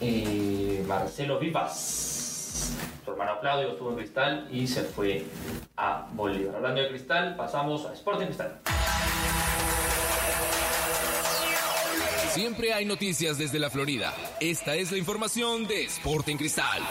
eh, 0.00 0.84
Marcelo 0.86 1.38
Vivas. 1.38 2.13
Hermano 3.14 3.38
Claudio 3.38 3.68
estuvo 3.68 3.90
en 3.90 3.96
Cristal 3.96 4.48
y 4.50 4.66
se 4.66 4.82
fue 4.82 5.24
a 5.76 6.08
Bolívar. 6.14 6.56
Hablando 6.56 6.80
de 6.80 6.88
Cristal, 6.88 7.36
pasamos 7.36 7.86
a 7.86 7.92
Sporting 7.92 8.26
Cristal. 8.26 8.58
Siempre 12.30 12.72
hay 12.72 12.84
noticias 12.84 13.38
desde 13.38 13.60
la 13.60 13.70
Florida. 13.70 14.12
Esta 14.40 14.74
es 14.74 14.90
la 14.90 14.98
información 14.98 15.68
de 15.68 15.84
Sporting 15.84 16.36
Cristal. 16.36 16.82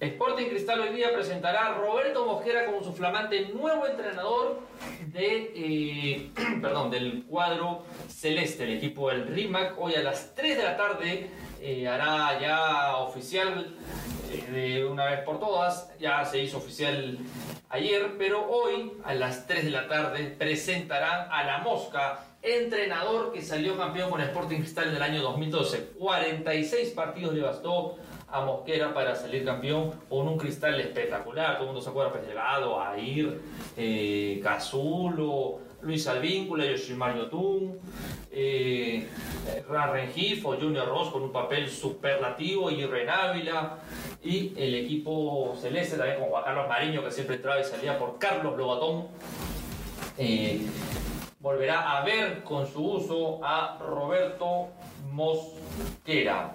Sporting 0.00 0.46
Cristal 0.46 0.80
hoy 0.80 0.96
día 0.96 1.14
presentará 1.14 1.68
a 1.68 1.74
Roberto 1.74 2.26
Mosquera 2.26 2.66
como 2.66 2.82
su 2.82 2.92
flamante 2.92 3.50
nuevo 3.50 3.86
entrenador 3.86 4.60
eh, 5.16 6.30
perdón, 6.60 6.90
del 6.90 7.24
cuadro 7.24 7.84
celeste, 8.08 8.64
el 8.64 8.78
equipo 8.78 9.10
del 9.10 9.28
RIMAC. 9.28 9.74
Hoy 9.78 9.94
a 9.94 10.02
las 10.02 10.34
3 10.34 10.56
de 10.56 10.62
la 10.62 10.76
tarde 10.76 11.30
eh, 11.60 11.86
hará 11.86 12.40
ya 12.40 12.96
oficial 12.96 13.74
eh, 14.32 14.50
de 14.50 14.84
una 14.84 15.06
vez 15.06 15.20
por 15.20 15.38
todas, 15.38 15.90
ya 15.98 16.24
se 16.24 16.42
hizo 16.42 16.58
oficial 16.58 17.18
ayer, 17.68 18.14
pero 18.18 18.44
hoy 18.50 18.92
a 19.04 19.14
las 19.14 19.46
3 19.46 19.64
de 19.64 19.70
la 19.70 19.88
tarde 19.88 20.34
presentarán 20.36 21.28
a 21.30 21.44
la 21.44 21.58
Mosca, 21.58 22.24
entrenador 22.42 23.32
que 23.32 23.40
salió 23.40 23.76
campeón 23.78 24.10
con 24.10 24.20
Sporting 24.20 24.58
Cristal 24.58 24.88
en 24.88 24.96
el 24.96 25.02
año 25.02 25.22
2012. 25.22 25.92
46 25.98 26.90
partidos 26.90 27.34
le 27.34 27.42
bastó 27.42 27.96
a 28.34 28.40
Mosquera 28.40 28.92
para 28.92 29.14
salir 29.14 29.44
campeón 29.44 29.92
con 30.08 30.26
un 30.26 30.36
cristal 30.36 30.80
espectacular. 30.80 31.54
Todo 31.54 31.62
el 31.62 31.66
mundo 31.66 31.80
se 31.80 31.90
acuerda, 31.90 32.12
pues 32.12 32.26
llegado 32.26 32.82
a 32.82 32.98
ir 32.98 33.40
eh, 33.76 34.40
Cazulo, 34.42 35.60
Luis 35.82 36.08
Alvíncula, 36.08 36.66
Yoshimar 36.66 37.16
Yotun, 37.16 37.78
eh, 38.32 39.06
Ran 39.68 39.92
Rengifo, 39.92 40.56
Junior 40.56 40.88
Ross 40.88 41.10
con 41.10 41.22
un 41.22 41.32
papel 41.32 41.70
superlativo 41.70 42.72
y 42.72 42.82
Ávila 42.82 43.78
y 44.24 44.52
el 44.56 44.74
equipo 44.74 45.54
celeste 45.60 45.96
también 45.96 46.18
con 46.18 46.30
Juan 46.30 46.42
Carlos 46.42 46.68
Mariño 46.68 47.04
que 47.04 47.12
siempre 47.12 47.36
entraba 47.36 47.60
y 47.60 47.64
salía 47.64 47.96
por 47.96 48.18
Carlos 48.18 48.56
Lobatón. 48.56 49.06
Eh, 50.18 50.60
volverá 51.38 51.98
a 51.98 52.04
ver 52.04 52.42
con 52.42 52.66
su 52.66 52.84
uso 52.84 53.38
a 53.44 53.78
Roberto 53.78 54.70
Mosquera 55.12 56.52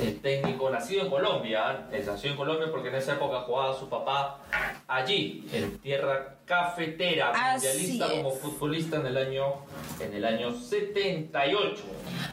el 0.00 0.20
técnico 0.20 0.70
nacido 0.70 1.04
en 1.04 1.10
Colombia, 1.10 1.86
nació 2.06 2.30
en 2.30 2.36
Colombia 2.36 2.68
porque 2.70 2.88
en 2.88 2.96
esa 2.96 3.14
época 3.14 3.40
jugaba 3.40 3.74
su 3.74 3.88
papá 3.88 4.38
allí, 4.86 5.48
en 5.52 5.78
tierra 5.78 6.36
cafetera, 6.46 7.32
mundialista 7.52 8.08
como 8.08 8.30
futbolista 8.30 8.96
en 8.98 9.06
el 9.06 9.16
año 9.16 9.66
en 10.00 10.14
el 10.14 10.24
año 10.24 10.54
78. 10.54 11.82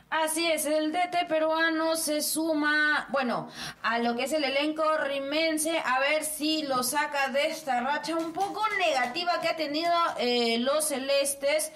Así 0.10 0.46
es, 0.46 0.67
el 0.67 0.91
DT 0.91 1.27
peruano 1.27 1.96
se 1.96 2.22
suma, 2.22 3.08
bueno, 3.10 3.50
a 3.82 3.98
lo 3.98 4.15
que 4.15 4.25
es 4.25 4.34
el 4.34 4.43
elenco 4.43 4.84
rimense, 5.03 5.79
a 5.79 6.00
ver 6.00 6.24
si 6.24 6.62
lo 6.63 6.84
saca 6.84 7.29
de 7.29 7.48
esta 7.48 7.82
racha 7.82 8.15
un 8.15 8.32
poco 8.32 8.62
negativa 8.77 9.41
que 9.41 9.48
ha 9.48 9.55
tenido 9.55 9.91
eh, 10.20 10.60
los 10.60 10.86
celestes, 10.86 11.72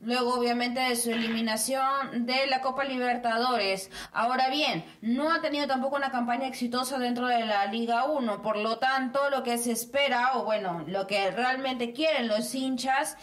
luego 0.00 0.34
obviamente 0.34 0.80
de 0.80 0.96
su 0.96 1.12
eliminación 1.12 2.26
de 2.26 2.48
la 2.48 2.60
Copa 2.60 2.82
Libertadores. 2.82 3.90
Ahora 4.12 4.50
bien, 4.50 4.84
no 5.00 5.32
ha 5.32 5.40
tenido 5.40 5.68
tampoco 5.68 5.94
una 5.94 6.10
campaña 6.10 6.48
exitosa 6.48 6.98
dentro 6.98 7.28
de 7.28 7.46
la 7.46 7.66
Liga 7.66 8.04
1, 8.06 8.42
por 8.42 8.56
lo 8.56 8.78
tanto, 8.78 9.30
lo 9.30 9.44
que 9.44 9.58
se 9.58 9.70
espera, 9.70 10.32
o 10.38 10.44
bueno, 10.44 10.84
lo 10.88 11.06
que 11.06 11.30
realmente 11.30 11.75
quieren 11.92 12.28
los 12.28 12.54
hinchas, 12.54 13.16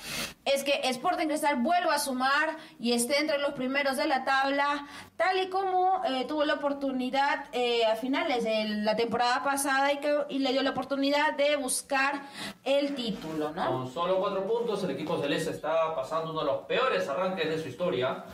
es 0.45 0.63
que 0.63 0.81
Sporting 0.83 1.27
Cristal 1.27 1.61
vuelva 1.61 1.95
a 1.95 1.99
sumar 1.99 2.57
y 2.79 2.93
esté 2.93 3.19
entre 3.19 3.39
los 3.39 3.53
primeros 3.53 3.97
de 3.97 4.07
la 4.07 4.23
tabla, 4.25 4.87
tal 5.17 5.41
y 5.41 5.49
como 5.49 6.01
eh, 6.05 6.25
tuvo 6.27 6.45
la 6.45 6.55
oportunidad 6.55 7.45
eh, 7.51 7.85
a 7.85 7.95
finales 7.95 8.43
de 8.43 8.65
la 8.65 8.95
temporada 8.95 9.43
pasada 9.43 9.91
y, 9.93 9.97
que, 9.97 10.13
y 10.29 10.39
le 10.39 10.51
dio 10.51 10.63
la 10.63 10.71
oportunidad 10.71 11.33
de 11.33 11.55
buscar 11.55 12.23
el 12.63 12.95
título, 12.95 13.51
¿no? 13.51 13.67
Con 13.71 13.91
solo 13.91 14.19
cuatro 14.19 14.45
puntos, 14.47 14.83
el 14.83 14.91
equipo 14.91 15.19
celeste 15.21 15.51
está 15.51 15.95
pasando 15.95 16.31
uno 16.31 16.41
de 16.41 16.45
los 16.45 16.57
peores 16.65 17.07
arranques 17.07 17.49
de 17.49 17.61
su 17.61 17.69
historia. 17.69 18.25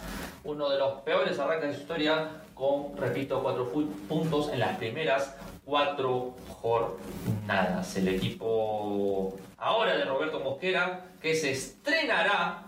Uno 0.43 0.69
de 0.69 0.77
los 0.77 1.01
peores 1.01 1.37
arranques 1.39 1.69
de 1.69 1.75
su 1.75 1.81
historia, 1.81 2.29
con, 2.53 2.95
repito, 2.97 3.41
cuatro 3.41 3.71
puntos 4.07 4.49
en 4.51 4.59
las 4.59 4.77
primeras 4.77 5.35
cuatro 5.65 6.35
jornadas. 6.61 7.95
El 7.95 8.07
equipo 8.07 9.37
ahora 9.57 9.97
de 9.97 10.05
Roberto 10.05 10.39
Mosquera, 10.39 11.05
que 11.21 11.35
se 11.35 11.51
estrenará 11.51 12.63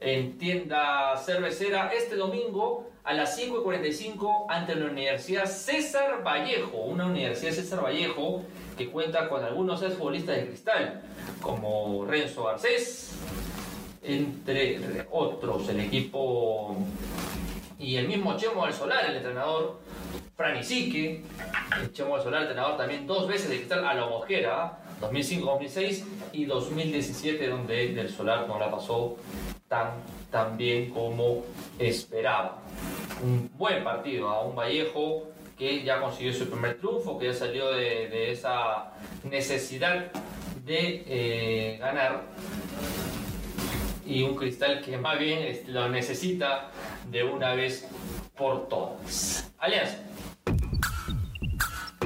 en 0.00 0.38
tienda 0.38 1.16
cervecera 1.16 1.90
este 1.92 2.16
domingo 2.16 2.90
a 3.02 3.14
las 3.14 3.36
5 3.36 3.60
y 3.60 3.62
45 3.62 4.46
ante 4.50 4.74
la 4.74 4.90
Universidad 4.90 5.46
César 5.46 6.22
Vallejo, 6.22 6.76
una 6.76 7.06
Universidad 7.06 7.52
César 7.52 7.82
Vallejo 7.82 8.42
que 8.76 8.90
cuenta 8.90 9.28
con 9.28 9.42
algunos 9.42 9.80
futbolistas 9.80 10.36
de 10.36 10.46
cristal, 10.48 11.02
como 11.40 12.04
Renzo 12.04 12.44
Garcés, 12.44 13.12
entre 14.08 15.06
otros, 15.10 15.68
el 15.68 15.80
equipo 15.80 16.76
y 17.78 17.96
el 17.96 18.08
mismo 18.08 18.36
Chemo 18.36 18.64
del 18.64 18.74
Solar, 18.74 19.04
el 19.06 19.16
entrenador 19.16 19.80
Fran 20.34 20.58
Isique, 20.58 21.22
Chemo 21.92 22.14
del 22.14 22.24
Solar, 22.24 22.42
entrenador 22.42 22.76
también 22.78 23.06
dos 23.06 23.28
veces 23.28 23.50
de 23.50 23.56
cristal 23.56 23.86
a 23.86 23.94
la 23.94 24.06
Mosquera, 24.06 24.78
2005-2006 25.00 26.04
y 26.32 26.44
2017, 26.46 27.48
donde 27.48 27.92
del 27.92 28.08
Solar 28.08 28.48
no 28.48 28.58
la 28.58 28.70
pasó 28.70 29.16
tan, 29.68 29.90
tan 30.30 30.56
bien 30.56 30.90
como 30.90 31.44
esperaba. 31.78 32.62
Un 33.22 33.50
buen 33.58 33.84
partido 33.84 34.28
a 34.30 34.42
un 34.42 34.56
Vallejo 34.56 35.28
que 35.58 35.82
ya 35.82 36.00
consiguió 36.00 36.32
su 36.32 36.48
primer 36.48 36.78
triunfo, 36.78 37.18
que 37.18 37.26
ya 37.26 37.34
salió 37.34 37.70
de, 37.72 38.08
de 38.08 38.32
esa 38.32 38.92
necesidad 39.24 40.10
de 40.64 41.04
eh, 41.06 41.76
ganar 41.78 42.22
y 44.08 44.22
un 44.22 44.34
cristal 44.34 44.80
que 44.80 44.96
más 44.96 45.18
bien 45.18 45.40
este, 45.40 45.70
lo 45.70 45.88
necesita 45.88 46.70
de 47.10 47.24
una 47.24 47.54
vez 47.54 47.86
por 48.36 48.68
todas. 48.68 49.52
Alianza. 49.58 49.98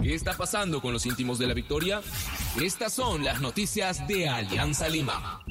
¿Qué 0.02 0.14
está 0.14 0.36
pasando 0.36 0.82
con 0.82 0.92
los 0.92 1.06
íntimos 1.06 1.38
de 1.38 1.46
la 1.46 1.54
victoria? 1.54 2.02
Estas 2.60 2.92
son 2.92 3.22
las 3.22 3.40
noticias 3.40 4.06
de 4.08 4.28
Alianza 4.28 4.88
Lima. 4.88 5.44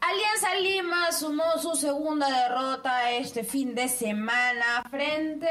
Alianza 0.00 0.54
Lima 0.62 1.12
sumó 1.12 1.44
su 1.60 1.74
segunda 1.74 2.30
derrota 2.30 3.12
este 3.12 3.44
fin 3.44 3.74
de 3.74 3.88
semana 3.88 4.84
frente 4.90 5.48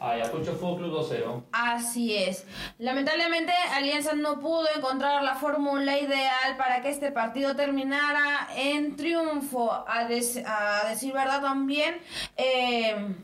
Ayacucho 0.00 0.52
Fútbol 0.54 0.76
Club 0.78 0.92
2-0. 1.00 1.42
Así 1.52 2.16
es. 2.16 2.46
Lamentablemente 2.78 3.52
Alianza 3.74 4.12
no 4.14 4.38
pudo 4.38 4.66
encontrar 4.76 5.22
la 5.24 5.34
fórmula 5.34 5.98
ideal 5.98 6.56
para 6.56 6.80
que 6.82 6.90
este 6.90 7.10
partido 7.10 7.56
terminara 7.56 8.48
en 8.56 8.96
triunfo. 8.96 9.72
A, 9.72 9.98
a 10.00 10.88
decir 10.88 11.12
verdad 11.12 11.42
también. 11.42 11.98
eh, 12.36 13.14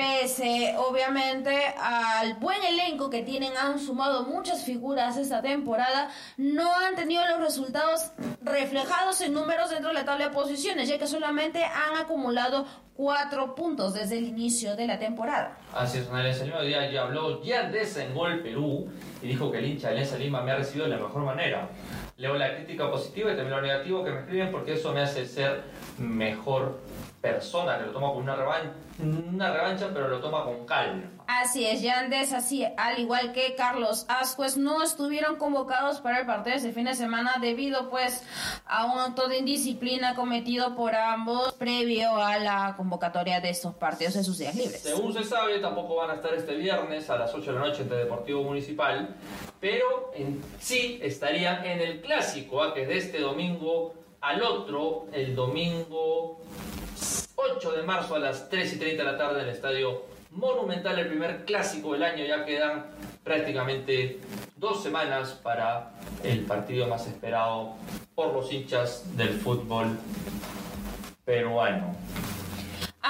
pese 0.00 0.74
obviamente 0.78 1.54
al 1.78 2.34
buen 2.36 2.62
elenco 2.62 3.10
que 3.10 3.22
tienen, 3.22 3.54
han 3.54 3.78
sumado 3.78 4.24
muchas 4.24 4.64
figuras 4.64 5.18
esta 5.18 5.42
temporada, 5.42 6.08
no 6.38 6.74
han 6.74 6.96
tenido 6.96 7.22
los 7.26 7.40
resultados 7.40 8.12
reflejados 8.40 9.20
en 9.20 9.34
números 9.34 9.68
dentro 9.68 9.88
de 9.88 9.94
la 9.94 10.06
tabla 10.06 10.28
de 10.28 10.34
posiciones, 10.34 10.88
ya 10.88 10.98
que 10.98 11.06
solamente 11.06 11.62
han 11.62 11.98
acumulado 12.02 12.64
cuatro 12.94 13.54
puntos 13.54 13.92
desde 13.92 14.16
el 14.16 14.24
inicio 14.24 14.74
de 14.74 14.86
la 14.86 14.98
temporada. 14.98 15.58
Así 15.74 15.98
es, 15.98 16.42
Lima 16.44 16.62
día 16.62 16.90
ya 16.90 17.02
habló 17.02 17.42
Yandesa 17.42 18.02
en 18.02 18.14
Gol 18.14 18.42
Perú 18.42 18.90
y 19.20 19.28
dijo 19.28 19.50
que 19.52 19.58
el 19.58 19.66
hincha 19.66 19.88
de 19.88 19.94
Alianza 19.94 20.16
Lima 20.16 20.40
me 20.42 20.52
ha 20.52 20.56
recibido 20.56 20.86
de 20.86 20.96
la 20.96 21.02
mejor 21.02 21.24
manera. 21.24 21.68
Leo 22.16 22.36
la 22.36 22.54
crítica 22.54 22.90
positiva 22.90 23.32
y 23.32 23.36
también 23.36 23.56
lo 23.56 23.62
negativo 23.62 24.02
que 24.02 24.10
me 24.12 24.20
escriben 24.20 24.50
porque 24.50 24.74
eso 24.74 24.92
me 24.92 25.00
hace 25.00 25.26
ser 25.26 25.62
mejor 25.98 26.78
persona, 27.20 27.78
que 27.78 27.86
lo 27.86 27.92
toma 27.92 28.08
con 28.08 28.22
una 28.22 28.34
revancha, 28.34 28.72
una 28.98 29.52
revancha 29.52 29.90
pero 29.92 30.08
lo 30.08 30.20
toma 30.20 30.44
con 30.44 30.64
calma. 30.64 31.02
Así 31.26 31.64
es, 31.64 31.82
Yandes, 31.82 32.32
así, 32.32 32.64
al 32.76 32.98
igual 32.98 33.32
que 33.32 33.54
Carlos 33.54 34.06
Ascuez, 34.08 34.56
no 34.56 34.82
estuvieron 34.82 35.36
convocados 35.36 36.00
para 36.00 36.20
el 36.20 36.26
partido 36.26 36.56
este 36.56 36.72
fin 36.72 36.86
de 36.86 36.94
semana 36.94 37.36
debido 37.40 37.90
pues 37.90 38.24
a 38.66 38.86
un 38.86 38.98
acto 38.98 39.28
de 39.28 39.38
indisciplina 39.38 40.14
cometido 40.14 40.74
por 40.74 40.94
ambos 40.94 41.52
previo 41.52 42.16
a 42.16 42.38
la 42.38 42.74
convocatoria 42.76 43.40
de 43.40 43.50
estos 43.50 43.74
partidos 43.74 44.16
en 44.16 44.24
sus 44.24 44.38
días 44.38 44.54
libres. 44.54 44.80
Según 44.80 45.12
se 45.12 45.22
sabe, 45.24 45.58
tampoco 45.58 45.96
van 45.96 46.10
a 46.10 46.14
estar 46.14 46.34
este 46.34 46.56
viernes 46.56 47.08
a 47.10 47.16
las 47.16 47.34
8 47.34 47.52
de 47.52 47.58
la 47.58 47.66
noche 47.66 47.82
ante 47.82 47.94
Deportivo 47.94 48.42
Municipal, 48.42 49.14
pero 49.60 50.10
en 50.14 50.42
sí 50.58 50.98
estarían 51.02 51.64
en 51.64 51.80
el 51.80 52.00
clásico, 52.00 52.62
¿ah? 52.62 52.72
que 52.72 52.82
es 52.82 52.88
de 52.88 52.98
este 52.98 53.20
domingo 53.20 53.94
al 54.20 54.42
otro, 54.42 55.06
el 55.12 55.34
domingo 55.34 56.40
8 57.42 57.72
de 57.72 57.82
marzo 57.82 58.16
a 58.16 58.18
las 58.18 58.50
3 58.50 58.74
y 58.74 58.78
30 58.78 59.02
de 59.02 59.12
la 59.12 59.18
tarde 59.18 59.40
en 59.40 59.48
el 59.48 59.54
Estadio 59.54 60.02
Monumental, 60.30 60.98
el 60.98 61.08
primer 61.08 61.44
clásico 61.44 61.92
del 61.94 62.02
año. 62.02 62.24
Ya 62.24 62.44
quedan 62.44 62.86
prácticamente 63.24 64.20
dos 64.56 64.82
semanas 64.82 65.38
para 65.42 65.92
el 66.22 66.40
partido 66.40 66.86
más 66.86 67.06
esperado 67.06 67.76
por 68.14 68.34
los 68.34 68.52
hinchas 68.52 69.16
del 69.16 69.30
fútbol 69.30 69.98
peruano. 71.24 71.96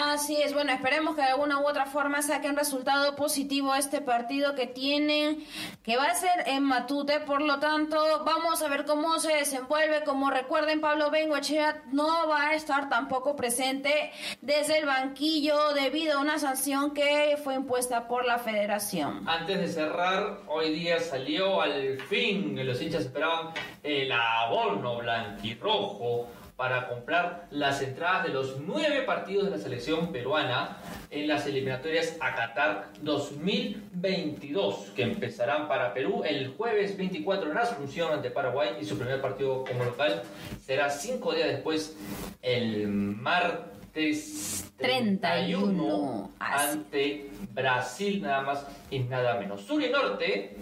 Así 0.02 0.40
es, 0.40 0.54
bueno, 0.54 0.72
esperemos 0.72 1.14
que 1.14 1.20
de 1.20 1.28
alguna 1.28 1.60
u 1.60 1.68
otra 1.68 1.84
forma 1.84 2.22
saquen 2.22 2.56
resultado 2.56 3.14
positivo 3.16 3.74
este 3.74 4.00
partido 4.00 4.54
que 4.54 4.66
tienen, 4.66 5.44
que 5.82 5.98
va 5.98 6.04
a 6.04 6.14
ser 6.14 6.44
en 6.46 6.62
Matute, 6.62 7.20
por 7.20 7.42
lo 7.42 7.58
tanto, 7.58 8.24
vamos 8.24 8.62
a 8.62 8.68
ver 8.68 8.86
cómo 8.86 9.18
se 9.18 9.34
desenvuelve. 9.34 10.02
Como 10.04 10.30
recuerden, 10.30 10.80
Pablo 10.80 11.10
Bengoechea 11.10 11.82
no 11.92 12.28
va 12.28 12.48
a 12.48 12.54
estar 12.54 12.88
tampoco 12.88 13.36
presente 13.36 14.10
desde 14.40 14.78
el 14.78 14.86
banquillo 14.86 15.74
debido 15.74 16.16
a 16.16 16.22
una 16.22 16.38
sanción 16.38 16.94
que 16.94 17.38
fue 17.44 17.54
impuesta 17.54 18.08
por 18.08 18.24
la 18.24 18.38
federación. 18.38 19.28
Antes 19.28 19.60
de 19.60 19.68
cerrar, 19.68 20.38
hoy 20.48 20.72
día 20.72 20.98
salió 20.98 21.60
al 21.60 22.00
fin, 22.08 22.58
los 22.66 22.80
hinchas 22.80 23.02
esperaban 23.02 23.52
el 23.82 24.10
abono 24.10 24.96
blanquirrojo 24.96 26.26
para 26.60 26.88
comprar 26.88 27.46
las 27.50 27.80
entradas 27.80 28.24
de 28.24 28.34
los 28.34 28.60
nueve 28.60 29.00
partidos 29.06 29.46
de 29.46 29.52
la 29.52 29.56
selección 29.56 30.12
peruana 30.12 30.76
en 31.10 31.26
las 31.26 31.46
eliminatorias 31.46 32.18
a 32.20 32.34
Qatar 32.34 32.90
2022, 33.00 34.90
que 34.94 35.04
empezarán 35.04 35.68
para 35.68 35.94
Perú 35.94 36.20
el 36.22 36.48
jueves 36.48 36.98
24 36.98 37.50
en 37.50 37.56
Asunción 37.56 38.12
ante 38.12 38.30
Paraguay 38.30 38.72
y 38.78 38.84
su 38.84 38.98
primer 38.98 39.22
partido 39.22 39.64
como 39.64 39.84
local 39.84 40.22
será 40.62 40.90
cinco 40.90 41.32
días 41.32 41.48
después, 41.48 41.96
el 42.42 42.88
martes 42.88 44.70
31, 44.76 46.32
ante 46.38 47.30
Brasil, 47.54 48.20
nada 48.20 48.42
más 48.42 48.66
y 48.90 48.98
nada 48.98 49.40
menos. 49.40 49.62
Sur 49.62 49.82
y 49.82 49.88
Norte 49.88 50.58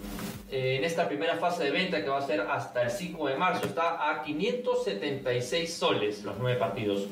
eh, 0.51 0.77
en 0.77 0.83
esta 0.83 1.07
primera 1.07 1.37
fase 1.37 1.63
de 1.65 1.71
venta 1.71 2.03
que 2.03 2.09
va 2.09 2.17
a 2.17 2.25
ser 2.25 2.41
hasta 2.41 2.83
el 2.83 2.89
5 2.89 3.27
de 3.27 3.35
marzo. 3.35 3.65
Está 3.65 4.09
a 4.09 4.23
576 4.23 5.73
soles 5.73 6.23
los 6.23 6.37
nueve 6.37 6.59
partidos. 6.59 7.07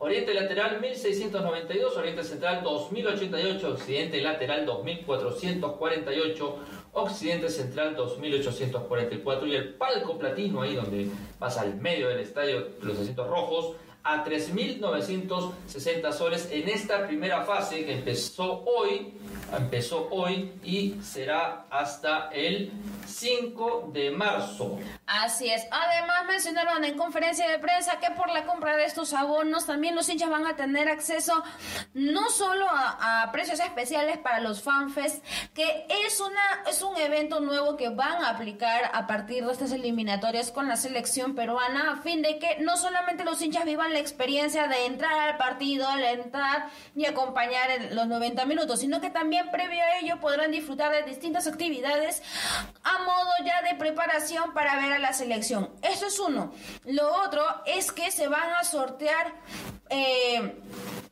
Oriente 0.00 0.32
Lateral 0.32 0.80
1692, 0.80 1.96
Oriente 1.96 2.22
Central 2.22 2.62
2088, 2.62 3.68
Occidente 3.68 4.20
Lateral 4.20 4.64
2448, 4.64 6.58
Occidente 6.92 7.48
Central 7.48 7.96
2844 7.96 9.46
y 9.46 9.54
el 9.56 9.74
palco 9.74 10.16
platino 10.16 10.62
ahí 10.62 10.76
donde 10.76 11.08
pasa 11.38 11.62
al 11.62 11.76
medio 11.76 12.08
del 12.08 12.20
estadio 12.20 12.68
los 12.80 12.98
asientos 12.98 13.28
rojos 13.28 13.74
a 14.08 14.24
3.960 14.24 16.12
soles 16.12 16.48
en 16.50 16.66
esta 16.70 17.06
primera 17.06 17.44
fase 17.44 17.84
que 17.84 17.92
empezó 17.92 18.64
hoy, 18.64 19.12
empezó 19.54 20.08
hoy 20.10 20.50
y 20.64 20.94
será 21.02 21.66
hasta 21.68 22.30
el 22.32 22.72
5 23.06 23.90
de 23.92 24.10
marzo. 24.10 24.78
Así 25.06 25.50
es. 25.50 25.66
Además 25.70 26.24
mencionaron 26.26 26.84
en 26.84 26.96
conferencia 26.96 27.50
de 27.50 27.58
prensa 27.58 27.98
que 28.00 28.10
por 28.12 28.30
la 28.30 28.46
compra 28.46 28.76
de 28.76 28.86
estos 28.86 29.12
abonos 29.12 29.66
también 29.66 29.94
los 29.94 30.08
hinchas 30.08 30.30
van 30.30 30.46
a 30.46 30.56
tener 30.56 30.88
acceso 30.88 31.42
no 31.92 32.30
solo 32.30 32.66
a, 32.70 33.28
precios 33.30 33.60
especiales 33.60 34.16
para 34.16 34.40
los 34.40 34.62
fanfest, 34.62 35.22
que 35.52 35.86
es 36.06 36.18
una 36.20 36.64
es 36.66 36.80
un 36.80 36.96
evento 36.96 37.40
nuevo 37.40 37.76
que 37.76 37.90
van 37.90 38.24
a 38.24 38.30
aplicar 38.30 38.90
a 38.94 39.06
partir 39.06 39.44
de 39.44 39.52
estas 39.52 39.72
eliminatorias 39.72 40.50
con 40.50 40.66
la 40.66 40.76
selección 40.76 41.34
peruana 41.34 41.92
a 41.92 41.96
fin 41.96 42.22
de 42.22 42.38
que 42.38 42.58
no 42.60 42.78
solamente 42.78 43.24
los 43.24 43.42
hinchas 43.42 43.66
vivan 43.66 43.92
la 43.92 43.97
experiencia 43.98 44.68
de 44.68 44.86
entrar 44.86 45.18
al 45.18 45.36
partido, 45.36 45.88
al 45.88 46.02
entrar 46.04 46.70
y 46.94 47.06
acompañar 47.06 47.70
en 47.70 47.94
los 47.94 48.06
90 48.06 48.44
minutos, 48.46 48.80
sino 48.80 49.00
que 49.00 49.10
también 49.10 49.50
previo 49.50 49.82
a 49.82 49.98
ello 49.98 50.20
podrán 50.20 50.50
disfrutar 50.50 50.92
de 50.92 51.02
distintas 51.02 51.46
actividades 51.46 52.22
a 52.82 52.98
modo 53.04 53.30
ya 53.44 53.62
de 53.62 53.74
preparación 53.76 54.52
para 54.54 54.76
ver 54.76 54.92
a 54.92 54.98
la 54.98 55.12
selección. 55.12 55.70
Eso 55.82 56.06
es 56.06 56.18
uno. 56.18 56.52
Lo 56.84 57.14
otro 57.24 57.42
es 57.66 57.92
que 57.92 58.10
se 58.10 58.28
van 58.28 58.50
a 58.52 58.64
sortear 58.64 59.34
eh, 59.90 60.60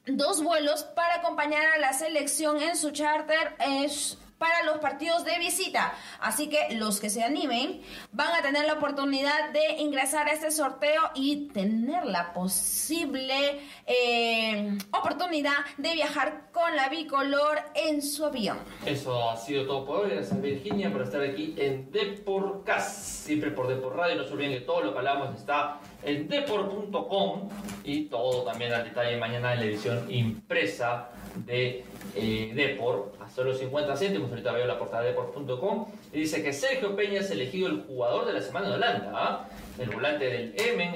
dos 0.06 0.42
vuelos 0.42 0.84
para 0.84 1.16
acompañar 1.16 1.66
a 1.74 1.78
la 1.78 1.92
selección 1.92 2.60
en 2.60 2.76
su 2.76 2.90
charter. 2.90 3.56
Es 3.58 4.18
para 4.38 4.62
los 4.64 4.78
partidos 4.78 5.24
de 5.24 5.38
visita. 5.38 5.94
Así 6.20 6.48
que 6.48 6.74
los 6.74 7.00
que 7.00 7.10
se 7.10 7.22
animen 7.22 7.80
van 8.12 8.32
a 8.34 8.42
tener 8.42 8.64
la 8.66 8.74
oportunidad 8.74 9.50
de 9.50 9.80
ingresar 9.80 10.28
a 10.28 10.32
este 10.32 10.50
sorteo 10.50 11.10
y 11.14 11.48
tener 11.48 12.06
la 12.06 12.32
posible 12.32 13.60
eh, 13.86 14.76
oportunidad 14.92 15.56
de 15.78 15.94
viajar 15.94 16.50
con 16.52 16.74
la 16.76 16.88
bicolor 16.88 17.58
en 17.74 18.02
su 18.02 18.24
avión. 18.24 18.58
Eso 18.84 19.30
ha 19.30 19.36
sido 19.36 19.66
todo 19.66 19.84
por 19.86 20.00
hoy. 20.00 20.10
Gracias 20.10 20.40
Virginia 20.40 20.92
por 20.92 21.02
estar 21.02 21.22
aquí 21.22 21.54
en 21.56 21.90
Deporcast, 21.90 23.26
siempre 23.26 23.50
por 23.50 23.68
Depor 23.68 23.96
Radio. 23.96 24.16
No 24.16 24.24
se 24.24 24.32
olviden 24.32 24.52
que 24.52 24.60
todo 24.60 24.82
lo 24.82 24.92
que 24.92 24.98
hablamos 24.98 25.34
está 25.36 25.80
en 26.02 26.28
depor.com 26.28 27.48
y 27.84 28.04
todo 28.04 28.44
también 28.44 28.72
al 28.72 28.84
detalle 28.84 29.16
mañana 29.16 29.54
en 29.54 29.60
la 29.60 29.66
edición 29.66 30.10
impresa 30.10 31.10
de 31.44 31.84
eh, 32.14 32.78
a 33.20 33.28
solo 33.28 33.54
50 33.54 33.96
céntimos. 33.96 34.30
Ahorita 34.30 34.52
veo 34.52 34.66
la 34.66 34.78
portada 34.78 35.02
de 35.02 35.10
Depor.com 35.10 35.86
y 36.12 36.20
dice 36.20 36.42
que 36.42 36.52
Sergio 36.52 36.96
Peña 36.96 37.20
es 37.20 37.30
elegido 37.30 37.68
el 37.68 37.82
jugador 37.82 38.26
de 38.26 38.32
la 38.32 38.40
semana 38.40 38.68
de 38.68 38.74
Holanda. 38.74 39.12
¿ah? 39.14 39.48
El 39.78 39.90
volante 39.90 40.24
del 40.24 40.54
Emen, 40.56 40.94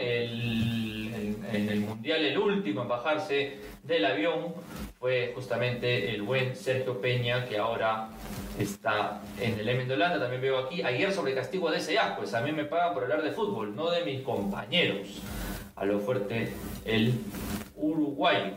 en 1.52 1.68
el 1.68 1.80
Mundial, 1.80 2.24
el 2.24 2.38
último 2.38 2.82
en 2.82 2.88
bajarse 2.88 3.58
del 3.82 4.04
avión 4.04 4.54
fue 4.98 5.32
justamente 5.34 6.14
el 6.14 6.22
buen 6.22 6.54
Sergio 6.56 7.00
Peña 7.00 7.46
que 7.46 7.58
ahora 7.58 8.10
está 8.58 9.20
en 9.40 9.58
el 9.58 9.68
Emen 9.68 9.88
de 9.88 9.94
Holanda. 9.94 10.18
También 10.18 10.42
veo 10.42 10.58
aquí 10.58 10.82
ayer 10.82 11.12
sobre 11.12 11.34
castigo 11.34 11.70
de 11.70 11.78
ese 11.78 11.96
pues 12.16 12.34
a 12.34 12.40
mí 12.40 12.52
me 12.52 12.64
pagan 12.64 12.94
por 12.94 13.02
hablar 13.02 13.22
de 13.22 13.32
fútbol, 13.32 13.74
no 13.74 13.90
de 13.90 14.04
mis 14.04 14.22
compañeros. 14.22 15.20
A 15.76 15.84
lo 15.84 15.98
fuerte 15.98 16.52
el 16.84 17.14
Uruguay. 17.76 18.54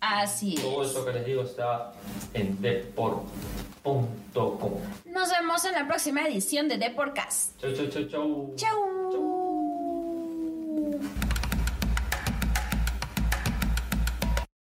Así 0.00 0.54
es. 0.54 0.62
Todo 0.62 0.82
eso 0.84 1.04
que 1.04 1.12
les 1.12 1.26
digo 1.26 1.42
está 1.42 1.92
en 2.34 2.60
deport.com. 2.60 4.04
Nos 5.06 5.30
vemos 5.30 5.64
en 5.64 5.72
la 5.72 5.86
próxima 5.86 6.26
edición 6.26 6.68
de 6.68 6.78
Deportcast. 6.78 7.60
Chau, 7.60 7.72
chau, 7.72 7.86
chau, 7.88 8.04
chau. 8.04 8.54
Chau. 8.56 8.96